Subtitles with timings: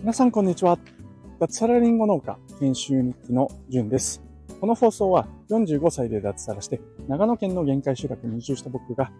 [0.00, 0.76] 皆さんこんにちは。
[1.38, 4.20] 脱サラリンゴ農家研修日記のじゅんです。
[4.60, 9.12] この放送は45歳で脱サラして長野県の限界集落に移住した僕が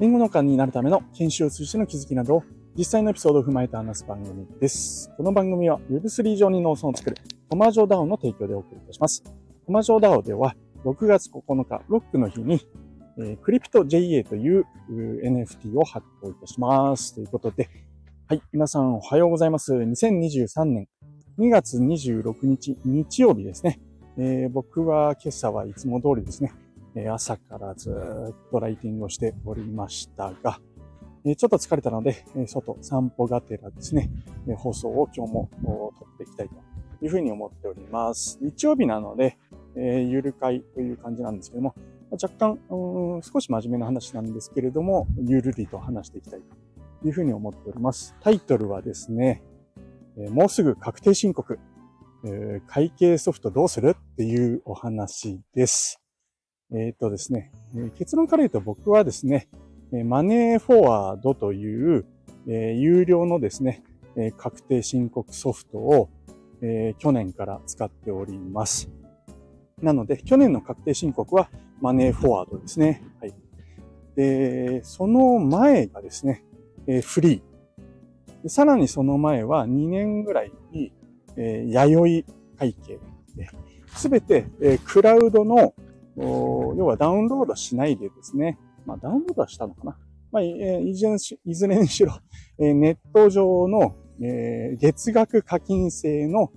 [0.00, 2.42] リンゴ農家になるための研修を通じての気づきなどを
[2.76, 5.12] 実際のエピソードを踏まえて話す番組です。
[5.16, 7.16] この番組は Web3 上に農村を作る
[7.48, 9.22] コマジョダウンの提供でお送りいたします。
[9.66, 12.60] コマジョダウでは6月9日ロックの日に
[13.42, 17.14] クリプト JA という NFT を発行いたします。
[17.14, 17.70] ということで、
[18.28, 19.72] はい、皆さんおはようございます。
[19.72, 20.86] 2023年
[21.38, 23.80] 2月26日日曜日ですね。
[24.18, 26.52] えー、僕は今朝はいつも通りですね、
[26.94, 30.60] え朝からずっとライティングをしておりましたが、
[31.24, 34.10] えちょっと疲れたので、え外散歩がてらですね、
[34.46, 36.54] え放送を今日も撮っていきたいと
[37.02, 38.38] いうふうに思っております。
[38.42, 39.38] 日曜日なので、
[39.74, 41.74] えゆる会という感じなんですけども、
[42.10, 42.58] 若干、
[43.22, 46.40] 少し真面目な話なんですけれども、ゆるりと話していきたい
[47.02, 48.14] というふうに思っております。
[48.20, 49.42] タイトルはですね、
[50.30, 51.58] もうすぐ確定申告、
[52.66, 56.00] 会計ソフトどうするっていうお話です。
[56.72, 57.52] えっ、とですね、
[57.96, 59.48] 結論から言うと僕はですね、
[60.04, 62.06] マネーフォワードという、
[62.46, 63.82] 有料のですね、
[64.36, 66.08] 確定申告ソフトを、
[66.98, 68.90] 去年から使っております。
[69.82, 73.02] なので、去年の確定申告はマネーフォワードですね。
[73.20, 73.34] はい。
[74.16, 76.44] で、その前がですね、
[76.86, 78.48] えー、フリー。
[78.48, 80.92] さらにその前は2年ぐらいに、
[81.36, 82.98] えー、弥生会計
[83.96, 85.74] すべて、えー、クラウドの、
[86.16, 89.98] 要はダウンロードしないでですね、まあダウンロードはしたのかな。
[90.32, 92.18] まあ、え、いずれいずれにしろ、
[92.58, 96.52] えー、ネット上の、えー、月額課金制の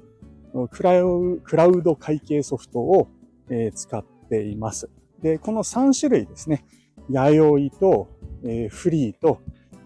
[0.71, 3.07] クラウクラウド会計ソフトを、
[3.49, 4.89] えー、使っています。
[5.21, 6.65] で、この3種類ですね、
[7.09, 8.09] 弥生と、
[8.43, 9.41] えー、フリーと、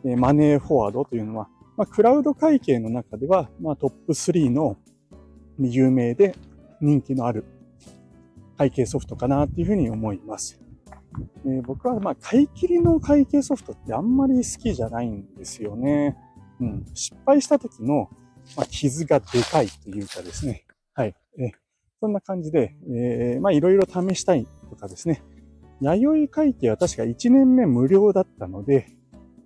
[0.06, 4.78] えー、マネーフォワードというのは、まあ、クラウド会計の中では、まあ、トップ3の
[5.60, 6.36] 有名で
[6.82, 7.46] 人気のある
[8.58, 10.60] 会計ソフトかなっていうふうに思います。
[11.46, 16.18] えー、僕は、まあ、買い切りの会計ソフトってあんまり好きじゃないんですよね。
[16.60, 16.86] うん。
[16.94, 18.10] 失敗した時の、
[18.56, 20.66] まあ、傷がでかいというかですね。
[20.94, 21.16] はい。
[21.40, 21.52] え
[22.00, 25.24] そんな感じで、えー、まあ、いろいろ試したいとかですね。
[25.82, 28.88] 弥生会計は確か1年目無料だったので、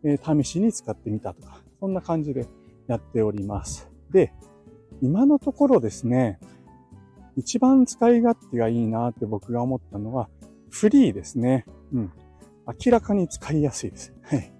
[0.03, 2.47] えー、試しに使ってみたとか、そんな感じで
[2.87, 3.89] やっております。
[4.11, 4.33] で、
[5.01, 6.39] 今のところですね、
[7.35, 10.29] 一番使い勝手がいいなって僕が思ったのは、
[10.69, 11.65] フリーですね。
[11.93, 12.11] うん。
[12.85, 14.13] 明らかに使いやすいです。
[14.23, 14.53] はい。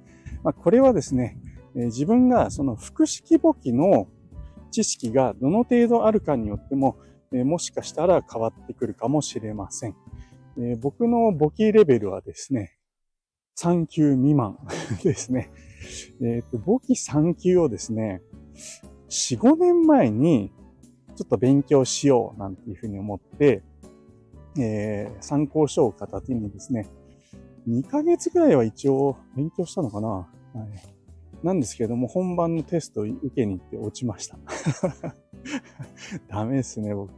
[0.44, 1.40] まあ、これはですね、
[1.76, 4.08] えー、自分がその複式簿記の
[4.72, 6.98] 知識がどの程度あるかによっても、
[7.32, 9.96] えー、もしかしたら変わってくるかもしれません。
[10.60, 12.78] えー、僕の簿記レベルはですね、
[13.58, 14.58] 3級未満
[15.04, 15.52] ですね。
[16.22, 18.22] えっ、ー、と、簿記3級をですね、
[19.10, 20.52] 4、5年前に
[21.16, 23.64] ちょっと勉強しようなんていうふうに思って、
[24.60, 26.88] えー、参考書を片手にですね、
[27.68, 30.28] 2ヶ月ぐらいは一応勉強したのかな、は
[31.44, 34.38] い、なんですけども、本番のテスト受けに行って落ちました。
[36.28, 37.12] ダメですね、僕。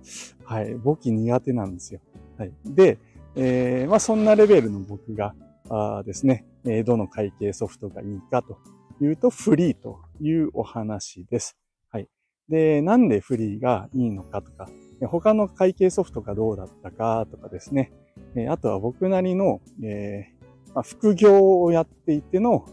[0.43, 0.75] はい。
[0.75, 2.01] 簿記苦手なんですよ。
[2.37, 2.53] はい。
[2.65, 2.97] で、
[3.35, 5.33] えー、まあそんなレベルの僕が
[5.69, 8.57] あですね、えー、どの会計ソフトがいいかと
[9.01, 11.57] いうとフリーというお話です。
[11.91, 12.07] はい。
[12.49, 14.67] で、なんでフリーがいいのかとか、
[15.07, 17.91] 他の会計ソフトがどうだったかとかですね、
[18.49, 22.65] あとは僕なりの、えーまあ、副業をやっていての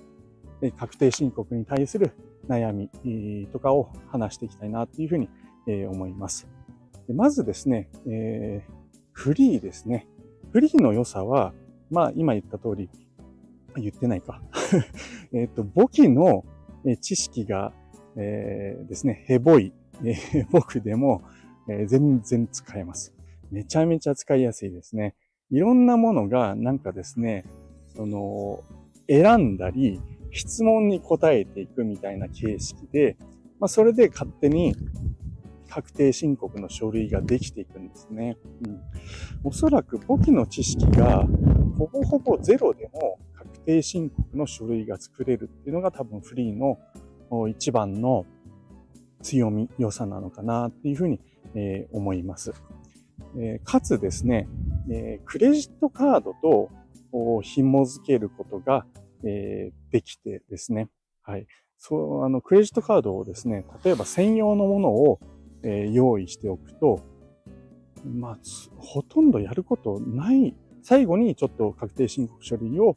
[0.78, 2.12] 確定申告に対する
[2.48, 2.90] 悩み
[3.52, 5.28] とかを話していきたいなというふうに
[5.86, 6.48] 思います。
[7.08, 8.72] まずですね、えー、
[9.12, 10.08] フリーですね。
[10.56, 11.52] フリーの良さは、
[11.90, 12.88] まあ今言った通り、
[13.76, 14.40] 言ってないか。
[15.34, 16.46] えっと、簿記の
[17.02, 17.74] 知識が、
[18.16, 20.14] えー、ですね、ヘボい、え、
[20.50, 21.20] 僕でも、
[21.68, 23.12] えー、全然使えます。
[23.50, 25.14] めちゃめちゃ使いやすいですね。
[25.50, 27.44] いろんなものがなんかですね、
[27.94, 28.64] その、
[29.10, 30.00] 選んだり、
[30.30, 33.18] 質問に答えていくみたいな形式で、
[33.60, 34.74] まあ、それで勝手に
[35.76, 38.38] 確定申告の書類ができていくんですね。
[38.64, 38.80] うん、
[39.44, 41.26] おそらく簿記の知識が
[41.76, 46.78] ほぼほぼゼロでも確定申告の書類が作れるっていうのが多分フリーの
[47.50, 48.24] 一番の
[49.20, 51.20] 強み、良さなのかなっていうふうに、
[51.54, 52.54] え、思います。
[53.38, 54.48] え、かつですね、
[54.90, 56.70] え、クレジットカードと
[57.42, 58.86] 紐付けることが、
[59.24, 60.88] えできてですね、
[61.20, 61.46] はい。
[61.76, 65.20] そう、あの、クレジットカードをですね、例えば専用のものを
[65.66, 67.00] え、用意しておくと、
[68.04, 68.38] まあ、
[68.76, 70.54] ほとんどやることない。
[70.82, 72.94] 最後にちょっと確定申告書類を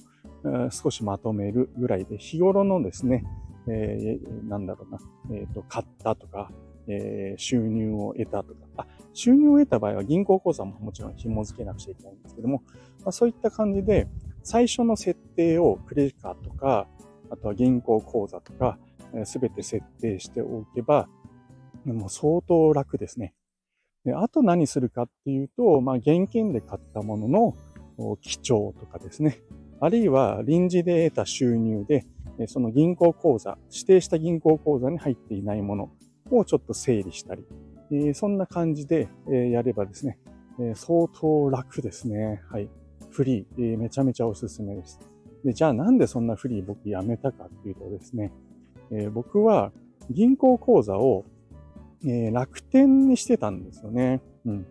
[0.70, 3.26] 少しまとめるぐらいで、日頃のですね、
[3.68, 5.00] えー、なんだろうな、
[5.36, 6.52] えっ、ー、と、買ったとか、
[6.88, 12.64] えー、収入を得たとか、あ、収入を得た場合は銀行口座ももちろん紐付けなくちゃいけないんですけども、
[13.04, 14.08] まあ、そういった感じで、
[14.44, 16.88] 最初の設定をクレジカとか、
[17.30, 18.78] あとは銀行口座とか、
[19.26, 21.08] す、べ、て設定しておけば、
[21.86, 23.34] もう相当楽ですね。
[24.06, 27.28] であと何するかっていうと、まあ、現金で買ったもの
[27.98, 29.42] の記帳とかですね。
[29.82, 32.06] あるいは臨時で得た収入で、
[32.48, 35.92] その銀行口座、指定した銀行口座に入っていないもの
[36.32, 37.46] をちょっと整理したり、
[38.14, 40.20] そんな感じでやればですね、
[40.76, 42.42] 相当楽ですね。
[42.50, 42.70] はい。
[43.10, 45.00] フリー、めちゃめちゃおすすめです。
[45.44, 48.32] で、じゃあなんでそんなフリー僕やめたかっていうとですね、
[49.14, 49.72] 僕は
[50.10, 51.26] 銀行口座を
[52.06, 54.22] え楽天にしてたんですよね。
[54.46, 54.66] うん。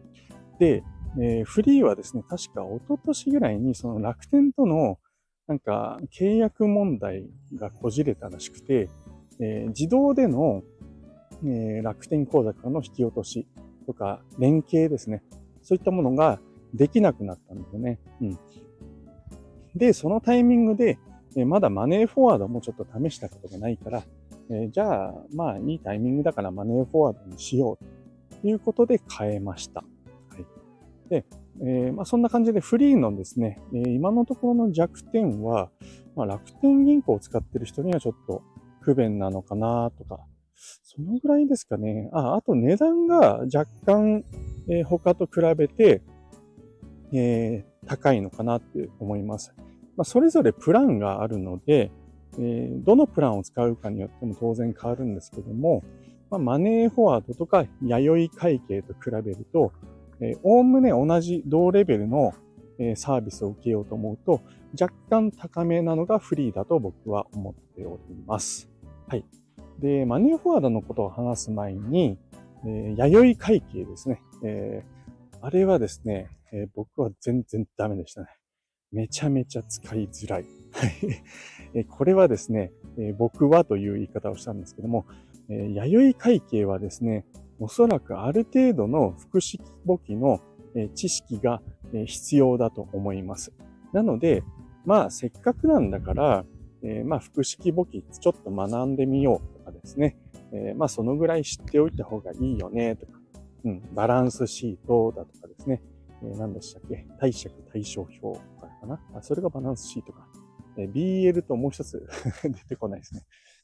[0.58, 0.82] で
[1.20, 4.98] え、フリーはですね、確か一昨年ぐらいにその楽天との
[5.46, 8.90] なんか契約問題がこじれたらしくて、
[9.40, 10.62] えー、自動での、
[11.44, 13.46] え、楽天口座からの引き落とし
[13.86, 15.22] とか連携ですね。
[15.62, 16.40] そういったものが
[16.74, 17.98] できなくなったんですよね。
[18.20, 18.38] うん。
[19.74, 20.98] で、そのタイミングで、
[21.36, 24.02] え、まだマネーフォワードもちょっと試したことがないから、
[24.50, 29.80] えー、じゃあ、まあいいタイミングだからマネーフォワードにしようということで変えました。
[29.80, 30.46] はい。
[31.10, 31.26] で、
[31.60, 35.70] えー、まあ、そんな感じでフリーのですね、えー、今のところの弱点は、
[36.14, 38.42] まあ、楽天銀行を使ってる人にはちょっと
[38.80, 40.20] 不便なのかなとか、
[40.54, 42.10] そのぐらいですかね。
[42.12, 44.24] あ、あと値段が若干、
[44.68, 46.02] えー、他と比べて、
[47.12, 49.52] えー、高いのかなって思います。
[49.96, 51.90] まあ、それぞれプランがあるので、
[52.38, 55.82] え、どのプランを使うかによっても当然変わるんですけども、
[56.30, 59.72] ま、マネーフォワードとか弥生会計と比べると、
[60.42, 62.32] おおむね同じ同レベルの、
[62.78, 64.40] え、サービスを受けようと思うと、
[64.78, 68.68] 若干高めなのがフリーだと僕は思っております。
[69.08, 69.24] はい。
[69.78, 72.18] で、マネーフォワードのことを話す前に、
[72.66, 74.20] え、弥生会計ですね。
[74.44, 78.28] えー、あれはですね、え、僕は全然ダメでしたね。
[78.90, 80.57] めちゃめちゃ使いづらい。
[80.72, 80.86] は
[81.78, 81.84] い。
[81.84, 82.72] これはですね、
[83.18, 85.06] 僕はという言い方をしたんですけども、
[85.48, 87.26] え、弥生会計はですね、
[87.60, 90.40] おそらくある程度の複式簿記の
[90.94, 91.60] 知識が
[92.06, 93.52] 必要だと思います。
[93.92, 94.42] なので、
[94.84, 96.44] まあ、せっかくなんだから、
[96.82, 100.16] えー、まあ、複式簿記ちょっと学んでみようとかですね。
[100.52, 103.18] えー、まあ、そのぐらい知っておいた方がいいよね、とか。
[103.64, 105.82] うん、バランスシートだとかですね。
[106.22, 107.06] えー、何でしたっけ？
[107.18, 109.00] 貸借対照表とかかな？
[109.14, 110.27] あ、それがバランスシートか。
[110.78, 112.06] え、BL ともう一つ
[112.42, 113.22] 出てこないですね。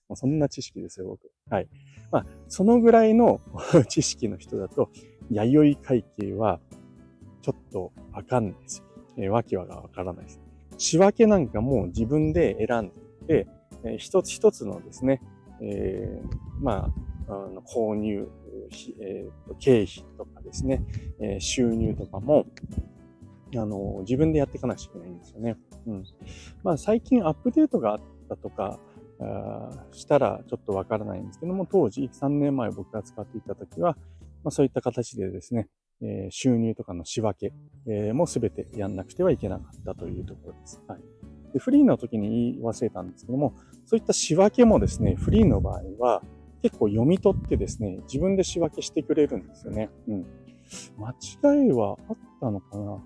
[0.08, 1.30] もうそんな知識ですよ、僕。
[1.48, 1.68] はい。
[2.10, 3.40] まあ、そのぐらいの
[3.88, 4.90] 知識の人だと、
[5.30, 6.60] 弥生会計は、
[7.40, 8.84] ちょっとわかんないですよ。
[9.16, 10.40] えー、わけはわからないです。
[10.76, 12.92] 仕分けなんかも自分で選ん
[13.26, 13.46] で、
[13.84, 15.20] えー、一つ一つのですね、
[15.60, 16.90] えー、ま
[17.28, 18.28] あ、あの購入、
[19.00, 20.82] えー、経費とかですね、
[21.20, 22.46] えー、収入とかも、
[23.58, 25.56] あの、自分でやっていかなきゃいけないんですよね。
[25.86, 26.04] うん。
[26.62, 28.78] まあ、最近アップデートがあったとか、
[29.92, 33.96] したらちょっとわからないんですけども、当時3年前僕が使っていた時は、
[34.42, 35.68] まあ、そういった形でですね、
[36.02, 37.54] えー、収入とかの仕分け、
[37.86, 40.82] えー、もすべてやんなくてはいけなかったというところです。
[40.86, 41.00] はい。
[41.52, 43.54] で、フリーの時に言い忘れたんですけども、
[43.86, 46.22] そういった仕分けもですね、フリーの場合は
[46.62, 49.90] 結構読み取ってですね、自分で仕分けしてくれるんですよね。
[50.08, 50.26] うん。
[50.98, 51.10] 間
[51.62, 53.00] 違いはあったのかな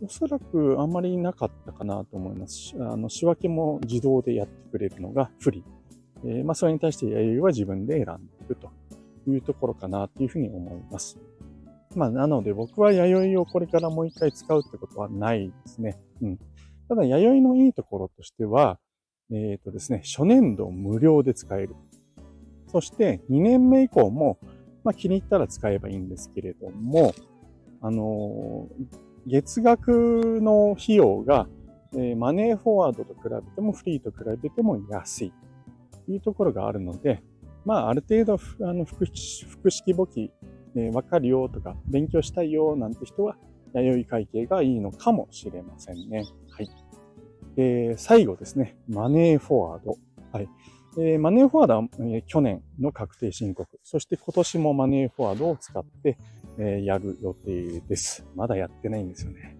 [0.00, 2.74] おそらくあんまりなかったかなと思います。
[2.78, 6.28] あの、仕分けも自動でやってくれるのがフリー。
[6.28, 8.70] えー、まあ、それに対して弥生は自分で選んでいくと
[9.26, 11.18] いうところかなというふうに思います。
[11.96, 15.98] まあ、なので僕は弥生をこれからもう一回使うってことはないですね。
[16.20, 16.38] うん。
[16.88, 18.78] ただ、弥生のいいところとしては、
[19.32, 21.74] えっ、ー、とですね、初年度無料で使える。
[22.68, 24.38] そして2年目以降も、
[24.84, 27.14] まあ、気に入ったら使えばいいんですけれども、
[27.82, 28.68] あの
[29.26, 31.48] 月額の費用が、
[31.96, 35.32] え、マネーフォワードと比べてもフリーと比べても安い
[36.06, 37.22] というところがあるので、
[37.64, 39.06] まあ、ある程度、あの、複
[39.70, 40.32] 式簿記、
[40.74, 43.36] えー、かるよとか、勉強したいよなんて人は、
[43.72, 46.24] 弥生会計がいいのかもしれませんね。
[46.50, 46.68] はい。
[47.56, 48.76] えー、最後ですね。
[48.88, 49.96] マネーフォワード。
[50.32, 50.48] はい。
[50.98, 53.68] えー、マネーフォワードは、えー、去年の確定申告。
[53.82, 56.18] そして今年もマネーフォワードを使って、
[56.58, 58.24] えー、やる予定です。
[58.34, 59.56] まだやってないんですよね。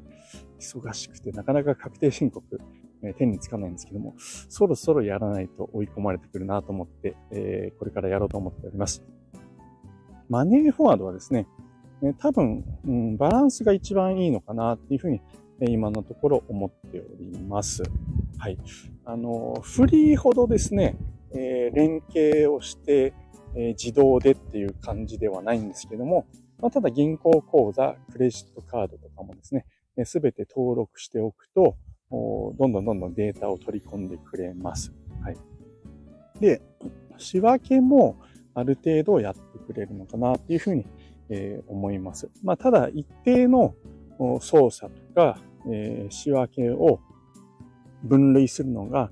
[0.58, 2.60] 忙しくて、なかなか確定申告、
[3.02, 4.14] えー、手につかないんですけども、
[4.48, 9.02] そろそろやらないと追い込まれてくるなと思って、えー、これからやろうと思っております。
[10.28, 11.46] マネーフォワードはですね、
[12.02, 15.20] え、多分、うん、バランスが一番いいのかなっていうふうに、
[15.60, 17.82] 今のところ思っております。
[18.38, 18.58] はい。
[19.04, 20.96] あの、フリーほどですね、
[21.32, 23.14] え、連携をして、
[23.54, 26.26] え、自動でっていう感じではないんですけども、
[26.62, 29.66] まあ、ただ銀行口座、クレジットカードとかもですね、
[30.04, 31.76] すべて登録しておくと、
[32.10, 34.92] どんどんどんどんデータを取り込んでくれます。
[35.22, 35.36] はい。
[36.40, 36.62] で、
[37.18, 38.16] 仕分けも
[38.54, 40.86] ある程度やってくれるのかなっていうふうに、
[41.30, 42.30] え、思います。
[42.44, 43.74] まあ、ただ一定の
[44.40, 45.38] 操作とか、
[45.68, 47.00] え、仕分けを
[48.04, 49.10] 分類するのが、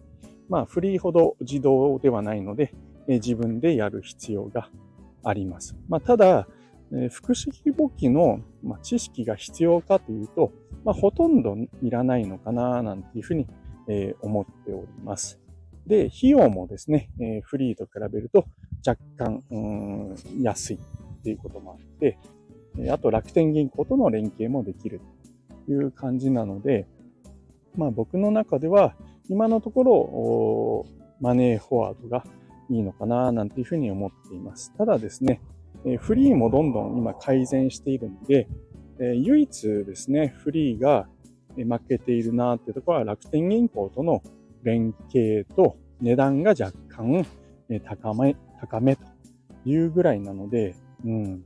[0.48, 2.72] まあ、フリーほど自動ではないので、
[3.08, 4.70] え、自分でやる必要が
[5.24, 5.76] あります。
[5.88, 6.46] まあ、ただ、
[6.92, 10.52] えー、複式簿記の、ま、知識が必要かというと、
[10.84, 13.46] まあ、ほとんどいらないのかな、なんていうふうに、
[13.88, 15.40] え、思っております。
[15.86, 18.46] で、費用もですね、え、フリーと比べると
[18.86, 19.42] 若干、
[20.40, 22.18] 安いっていうこともあって、
[22.90, 25.00] あと楽天銀行との連携もできる
[25.66, 26.86] という感じなので、
[27.76, 28.94] まあ僕の中では
[29.28, 30.86] 今のところ
[31.20, 32.24] マネーフォワードが
[32.68, 34.72] いいのかななんていうふうに思っています。
[34.76, 35.40] ただですね、
[35.98, 38.48] フリーもどんどん今改善しているので、
[38.98, 41.08] 唯一ですね、フリーが
[41.56, 44.22] 負けているなっていうところは楽天銀行との
[44.62, 47.26] 連携と値段が若干
[47.84, 49.02] 高め、高めと
[49.64, 51.44] いうぐらいなので、うん。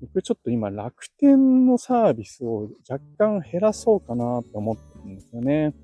[0.00, 5.74] 僕ちょっと今楽天のサービスを若干減らそうかなと思ってるんですよね。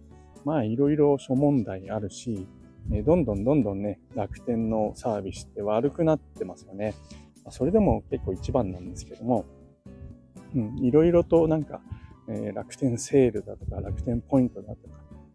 [0.44, 2.46] まあいろいろ諸問題あるし、
[3.04, 6.94] どんどんどんどんね、楽天のサービスって悪くなってますよね。
[7.48, 9.46] それでも結構一番なんですけども、
[10.80, 11.80] いろいろとなんか、
[12.28, 14.94] えー、楽天セールだとか楽天ポイントだとか、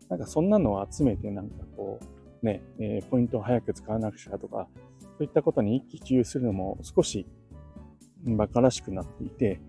[0.10, 2.00] なんかそんなのを集めてなんかこ
[2.42, 4.68] う、ね、えー、ポイントを早く使わなくちゃとか、
[5.02, 7.26] そういったことに一喜一憂するのも少し
[8.26, 9.60] 馬鹿らしくなっていて、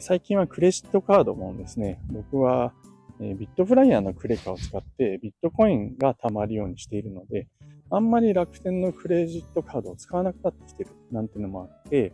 [0.00, 2.74] 最近はクレジットカードもですね、僕は
[3.20, 7.48] ビットフライヤーのクレカを使ってビットコインが貯まるようにしているので、
[7.90, 12.12] あんまり楽天のクレジットカードを使わなくなってきてるなんていうのもあって、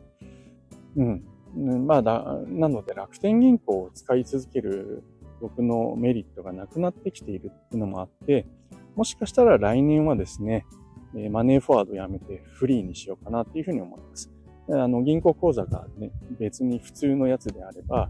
[0.97, 1.25] うん。
[1.87, 5.03] まあだ、なので楽天銀行を使い続ける
[5.41, 8.47] 僕のメリットがなくなってきているっていうのもあって、
[8.97, 10.65] もしかしたら来年はですね、
[11.31, 14.31] マネーフォワードやめてフリーにしようかなっていうふうに思います。
[14.71, 18.09] あの、銀行口座がね、別に普通のやつであれば、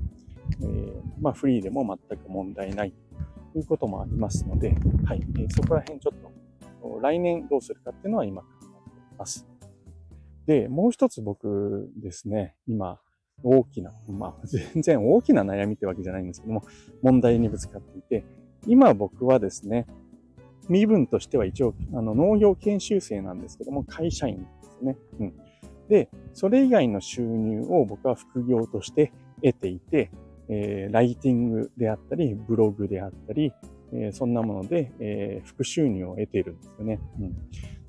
[0.61, 2.95] えー、まあ、フリーでも全く問題ない
[3.53, 6.33] ということもありますので、はい、えー、そこら辺ちょっと、
[7.03, 8.49] 来年どうするかっていうのは今考
[8.87, 9.47] えています。
[10.47, 12.99] で、もう一つ僕ですね、今、
[13.43, 16.63] 大きな、まあ、 全然大きな悩みってわけじゃないんですけども、
[17.03, 18.25] 問題にぶつかっていて、
[18.67, 19.87] 今僕はですね、
[20.69, 24.97] 身分としては一応、あの、農業研修生なんですけども、会社員ですね。
[25.21, 25.33] うん。
[25.89, 29.13] で、それ以外の収入を僕は副業として
[29.43, 30.11] 得ていて、
[30.49, 33.53] えー、ライティングであったり、ブログであったり、
[33.93, 37.01] えー、そんなもので、えー、副収入を得ているんですよね。
[37.21, 37.35] うん、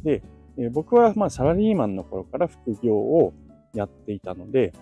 [0.04, 0.24] で、
[0.58, 3.34] え僕はまあサラリーマンの頃から副業を
[3.74, 4.74] やっていたので、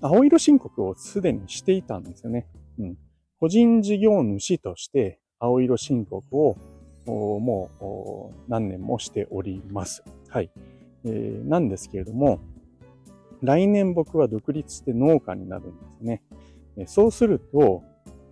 [0.00, 2.46] 青色申告をすでにしていたんですよね。
[2.78, 2.98] うん、
[3.40, 6.56] 個人事業主として青色申告を
[7.06, 10.04] もう何年もしております。
[10.28, 10.50] はい。
[11.04, 12.40] えー、なんですけれども、
[13.42, 16.22] 来年僕は独立して農家になるんですね。
[16.86, 17.82] そうすると、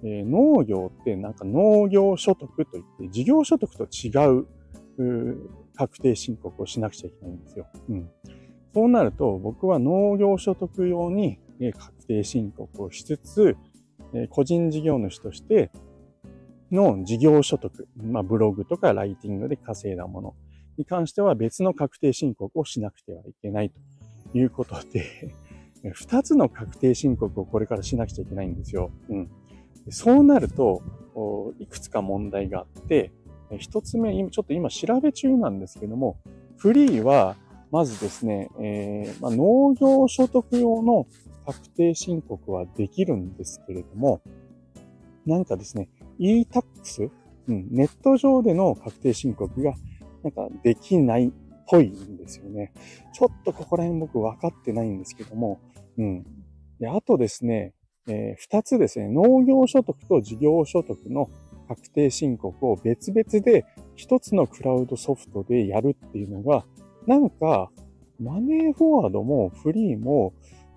[0.04, 4.46] え、農業ってなんか農業所得といって、事業所得と違う
[5.74, 7.66] 確定申告をしなくちゃいけないんですよ。
[7.88, 8.10] うん、
[8.74, 11.38] そうなると、僕は農業所得用に
[11.72, 13.56] 確定申告をしつつ、
[14.30, 15.70] 個人事業主として
[16.70, 20.34] の事業所得、まあ、ブログとかライティングで稼いだもの、
[20.76, 23.70] に関しては別の確定申告をしなくてはいけない
[24.32, 25.34] ということで
[25.92, 28.90] 二つの確定申告をこれからしなくちゃいけないんですよ。
[29.08, 29.30] うん。
[29.90, 30.82] そうなると、
[31.58, 33.12] いくつか問題があって、
[33.58, 36.18] 一つ目、ちょっと今調べ中なんですけども、
[36.56, 37.36] フリーは、
[37.70, 41.06] まずですね、えーまあ、農業所得用の
[41.44, 44.20] 確定申告はできるんですけれども、
[45.26, 45.88] なんかですね、
[46.18, 47.10] e-tax、
[47.48, 49.74] うん、ネット上での確定申告が
[50.22, 51.32] なんかできないっ
[51.66, 52.72] ぽいんですよね。
[53.12, 55.60] ちょっとここら辺僕分かってないんですけども、
[55.98, 56.24] うん。
[56.80, 57.74] で、あとですね、
[58.06, 61.30] えー、二つですね、農業所得と事業所得の
[61.68, 63.64] 確定申告を別々で
[63.96, 66.64] 一つのクラウドソフトでやるっていうのが、
[67.06, 67.70] なんか、
[68.20, 70.32] マネーフォワードもフリーも、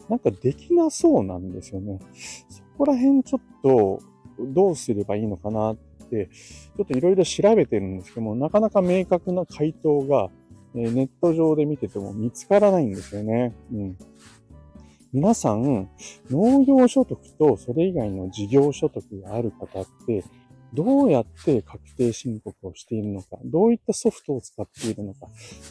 [0.10, 2.00] なんかできなそうなんですよね。
[2.50, 4.00] そこら辺ちょっと
[4.40, 5.76] どうすればいいのかなっ
[6.10, 6.30] て、
[6.78, 10.30] ちょっといろいろ調べてるんですけども、なかなか明確な回答が、
[10.74, 13.54] ネット上で見てても見つからないんですよね。
[13.74, 13.98] うん。
[15.14, 15.90] 皆さん、
[16.30, 20.24] 農業所得とそれ以外の事業所得がある方って、
[20.74, 25.28] どうやって確定申告をしているのか、どういったソフトを使っているのか、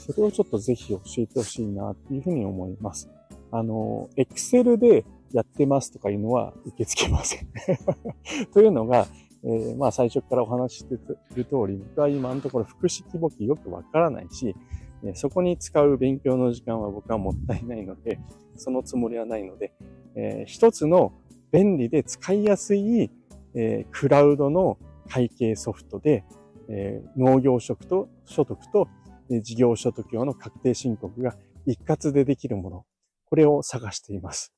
[0.07, 3.11] それをちょっとぜひ教えてほしいなっていうふうに思います。
[3.53, 7.49] あの、Excel でやってますとかいうのは 受け付けません。
[8.55, 9.07] というのが、
[9.45, 10.99] えー、まあ最初からお話ししてい
[11.35, 14.57] る通り、僕は今のところ複式簿記よくわからないし、
[15.15, 18.19] そこに使う勉強の時間は僕はもったいないので、
[18.57, 19.73] そのつもりはないので、
[20.15, 21.13] えー、一つの
[21.53, 23.11] 便利で使いやすい、
[23.55, 26.25] えー、クラウドの会計ソフトで、
[26.69, 28.89] えー、農業職と所得と、
[29.29, 31.37] え事業所得用の確定申告が
[31.67, 32.87] 一括でできるもの、
[33.29, 34.53] これを探しています。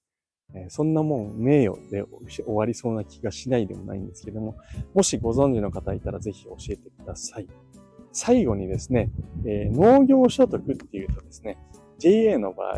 [0.55, 4.57] えそんなもん名誉で終わりそうな気がしないでもないんですけども、
[4.95, 7.49] もしご存知の方いたらぜひ教えてください。
[8.13, 9.11] 最後にですね、
[9.45, 11.59] えー、農業所得っていうとですね、
[11.99, 12.77] JA の場合、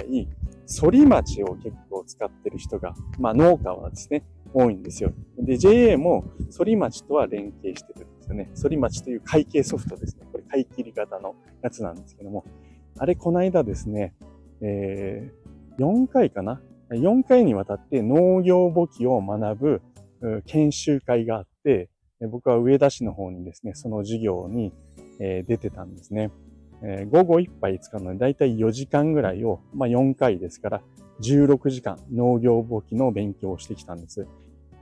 [0.66, 5.12] 反町を結構使ってる人が、まあ農家はですね、多いんですよ。
[5.38, 6.24] で、JA も
[6.56, 8.50] 反町とは連携してるんですよね。
[8.60, 10.26] 反町という会計ソフトですね。
[10.32, 12.44] これ買い切り型のやつなんですけども、
[12.98, 14.14] あれこの間ですね、
[14.60, 16.60] えー、4回かな
[16.90, 19.82] ?4 回にわたって農業簿記を学ぶ
[20.46, 21.88] 研修会があって、
[22.30, 24.72] 僕は上田市の方にですね、その授業に
[25.20, 26.30] え出てたんですね。
[26.82, 30.82] え午後1杯使うのでだいたい4時間ぐらいを、まあ、4回ですから、
[31.20, 34.26] 16時間農業簿記の勉強をしてきたんです。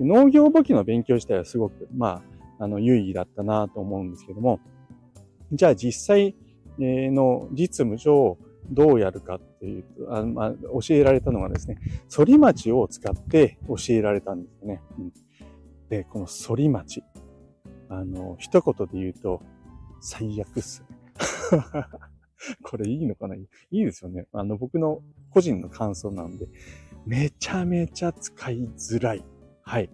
[0.01, 2.23] 農業簿記の勉強自体はすごく、ま
[2.59, 4.61] あ、あの、有意義だったなと思うんですけども、
[5.53, 6.37] じゃあ実際
[6.79, 8.39] の実務上
[8.71, 11.79] どうやるかっていうと、あまあ、教えられたのがですね、
[12.15, 14.81] 反町を使って教えられたんですね。
[14.99, 15.13] うん、
[15.89, 17.03] で、この反町。
[17.91, 19.43] あの、一言で言うと、
[20.01, 20.85] 最悪っす。
[22.63, 23.35] これいいのかな？
[23.35, 24.27] いいですよね。
[24.33, 26.47] あの、僕の個人の感想なんで、
[27.07, 29.25] めちゃめちゃ使いづらい。
[29.63, 29.91] はい。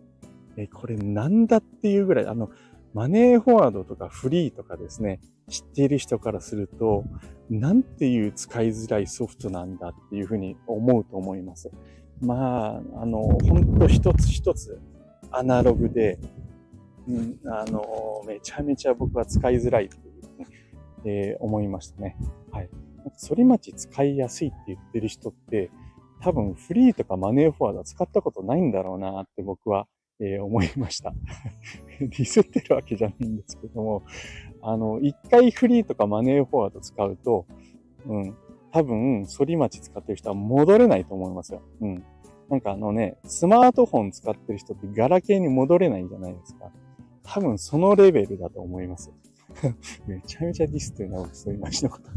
[0.57, 2.51] え、これなんだっていうぐらい、あの、
[2.93, 7.05] マネーフォワードとかフリーとかですね、知っている人からすると、
[7.51, 11.71] なんていう使いづらいソフトなんだっていうふうに思うと思います。
[12.21, 14.81] まあ、あの、ほんと一つ一つ
[15.31, 16.19] アナログで、
[17.09, 20.05] うん、あの、めちゃめちゃ僕は使いづらいという、
[21.05, 22.17] えー、思いましたね。
[22.51, 22.69] はい。
[23.29, 25.71] 反町使いやすいって言ってる人って、
[26.21, 29.87] 多分フリーとかマネーフォワード使ったことないんだろうなって僕は、
[30.21, 31.13] えー、思いました。
[32.01, 34.03] ディスってるわけじゃないんですけども、
[34.63, 37.47] あの、一回フリーとかマネーフォワード使うと、
[38.07, 38.37] うん、
[38.73, 41.63] 多分、反町使ってる人は戻れないと思いますよ。
[41.81, 42.05] うん。
[42.49, 46.71] なんかあのね、スマートフォン使ってる人ってガラケーに戻れないじゃないですか。
[47.25, 49.11] 多分そのレベルだと思います。
[50.07, 52.11] めちゃめちゃディスっていうのはそういうマジのこと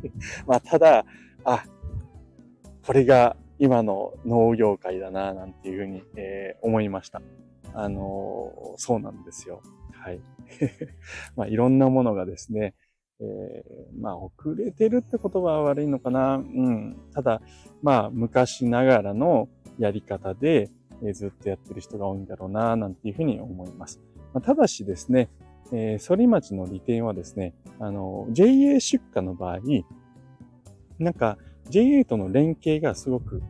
[0.46, 1.04] まあ、ただ、
[1.44, 1.64] あ、
[2.86, 7.22] これが今の農業界だな、なんていうふうに、えー、思いました。
[7.72, 9.62] あのー、そうなんですよ。
[9.92, 10.20] はい。
[11.36, 12.74] まあ、いろんなものがですね、
[13.20, 16.36] えー、まあ、遅れてるって言葉は悪いのかな。
[16.36, 16.96] うん。
[17.12, 17.40] ただ、
[17.82, 19.48] まあ、昔ながらの
[19.78, 20.70] やり方で、
[21.02, 24.00] え、ずっとやってる人が多いんだろうな、なんていうふうに思います。
[24.34, 25.30] ま、ただしですね、
[25.72, 29.60] えー、反町の利点はですね、あの、JA 出荷の場合、
[30.98, 31.38] なんか
[31.70, 33.42] JA との連携がすごく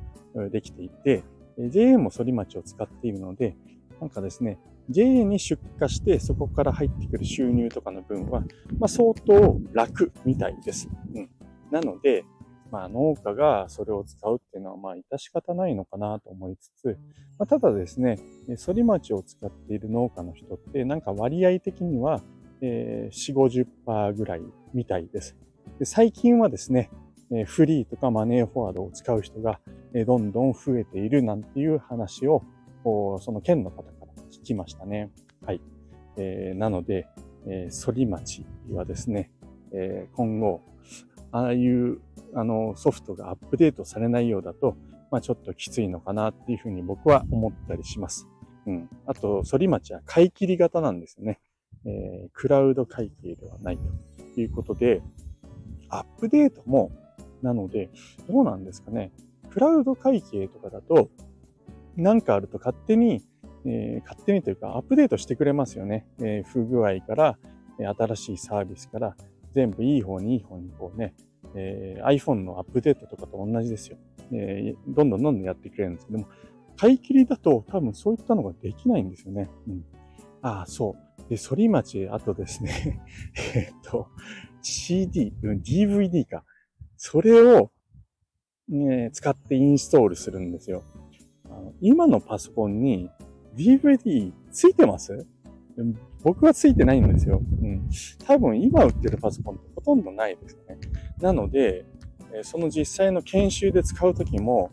[0.51, 1.25] できていて、
[1.59, 3.57] JA も反町を使っているので、
[4.01, 4.59] なんかですね、
[4.91, 8.41] JA に出荷してそこから入ってくる収入とかの分は、
[8.79, 10.89] まあ、相当楽みたいです。
[11.15, 11.31] うん。
[11.71, 12.25] なので、
[12.75, 16.99] まあ、農家がそれを使うっていうのは、まあ、致し方ないのかなと思いつつ、
[17.39, 18.19] まあ、ただですね、
[18.59, 22.21] 反町を使っている農家の人って、なんか割合的には、
[22.63, 25.37] えー、4、50%ぐらいみたいです。
[25.79, 26.91] で最近はですね、
[27.47, 29.61] フリーとかマネーフォワードを使う人が
[30.05, 32.43] どんどん増えているなんていう話を、
[32.83, 35.13] その県の方から聞きましたね。
[35.47, 35.61] はい。
[36.17, 37.07] えー、なので、
[37.47, 39.31] えー、反町はですね、
[39.73, 40.61] えー、今後、
[41.35, 42.01] ああいう
[42.35, 44.77] あの、ソフトがアップデートされないようだと、
[45.11, 48.27] まあちょっときついのかなっていうふうに僕は思ったりします。
[48.67, 48.89] うん。
[49.07, 51.39] あと、反町は買い切り型なんですよね。
[51.87, 53.79] えー、クラウド会計ではない
[54.35, 55.03] ということで、
[55.89, 56.91] アップデートも、
[57.43, 57.91] なので、
[58.29, 59.13] どうなんですかね。
[59.51, 61.11] クラウド会計とかだと、
[61.97, 63.23] なんかあると勝手に、
[63.67, 66.07] えー、勝手にというかアップデートしてくれますよね。
[66.19, 67.39] えー、不具合から、
[67.77, 69.17] 新しいサービスから
[69.55, 71.15] 全部いい方にいい方にこうね、
[71.55, 73.99] えー、iPhone のアップデートとかと同じですよ。
[74.33, 76.27] えー、どんどんどんどんやってくれるんですけども、
[76.77, 79.51] 買い切りだと多分そういったのができないんですよね。
[79.69, 79.85] うん。
[80.43, 81.31] ああ、そう。
[81.31, 83.01] で、反町、あとですね、
[83.55, 84.09] えっと、
[84.63, 86.45] CD、DVD か。
[86.97, 87.71] それを、
[88.69, 90.83] ね、使ってインストールするんですよ。
[91.45, 93.11] あの今のパソコンに
[93.55, 95.27] DVD ついてます？
[96.23, 97.43] 僕はついてないんですよ。
[97.63, 97.89] うん。
[98.27, 100.79] 多分今売ってるパソコンってほとんどないですね。
[101.21, 101.85] なので、
[102.43, 104.71] その実際の研修で使うときも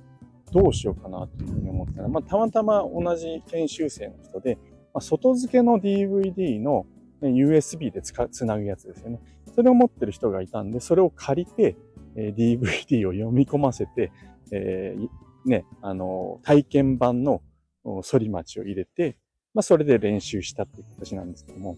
[0.51, 4.55] どうしようかなというふうに思ったら、まあ、たまたま同じ研修生の人で、
[4.93, 6.85] まあ、外付けの DVD の
[7.21, 9.19] USB でつつなぐやつですよね。
[9.55, 11.75] それを持ってる人がいたんで、それを借りて、
[12.15, 14.11] え DVD を読み込ませて、
[14.51, 17.41] えー、ね、あの、体験版の
[17.83, 19.17] 反町を入れて、
[19.53, 21.77] まあ、それで練習したっていう形なんですけども、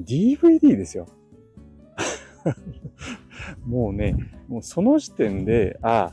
[0.00, 1.06] DVD ですよ。
[3.66, 4.16] もうね、
[4.48, 6.12] もうその時点で、あ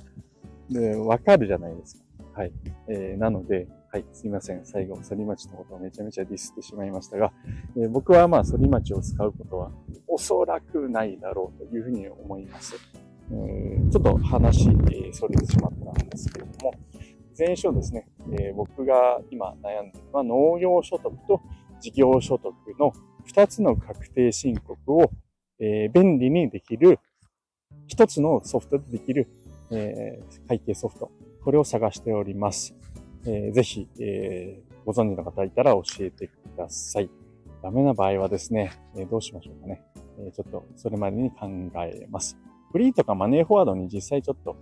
[0.76, 2.04] あ、わかるじゃないですか。
[2.34, 2.54] はい。
[2.88, 4.66] えー、なので、はい、すいません。
[4.66, 7.32] 最後、反町のことをめちゃめちゃディスってしまいましたが、
[7.78, 9.72] えー、僕はまあ、反町を使うことは
[10.08, 12.76] おそらくないだろうというふうに思います。
[13.32, 16.74] えー、ちょっと話、えー、それてしまったんですけれども、
[17.38, 21.42] 前書ですね、えー、僕が今悩んでいるのは農業所得と
[21.80, 22.94] 事業所得の
[23.32, 25.12] 2つの確定申告を、
[25.60, 27.00] えー、便利にできる、
[27.90, 29.28] 1つのソフトでできる、
[29.72, 31.12] えー、会計ソフト、
[31.44, 32.76] これを探しております。
[33.26, 37.10] えー、ぜひ、えー、ご存知の方いたら教えてください。
[37.62, 39.84] ダメな場合はですね、えー、どうしましょうかね。
[40.20, 41.48] えー、ちょっとそれまでに考
[41.84, 42.38] えます。
[42.72, 44.56] フリーとかマネーフォワードに実際ちょっと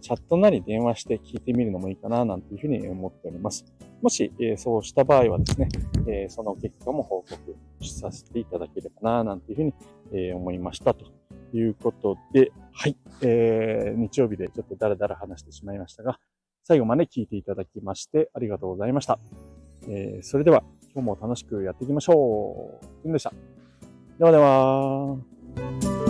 [0.00, 3.64] チャットなり電話して聞いてみるのもいいかな、なんていうふうに思っております。
[4.00, 5.68] もし、えー、そうした場合はですね、
[6.06, 9.74] え、その結果も報告させていただければな、なんていうふうに、
[10.12, 11.04] え、思いましたと
[11.52, 16.18] いうことで、はい、えー、日曜日でちょっとダラダラ話してしまいましたが、
[16.64, 19.18] 最後まで聞いていただきましてありがとうございました。
[19.88, 20.62] えー、それでは
[20.94, 22.86] 今日も楽しくやっていきましょう。
[23.02, 23.32] ジンでした。
[24.18, 26.01] ではでは。